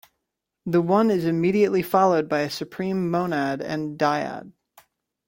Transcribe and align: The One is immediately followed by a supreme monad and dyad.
The 0.65 0.81
One 0.81 1.11
is 1.11 1.25
immediately 1.25 1.83
followed 1.83 2.27
by 2.27 2.39
a 2.39 2.49
supreme 2.49 3.11
monad 3.11 3.61
and 3.61 3.99
dyad. 3.99 4.51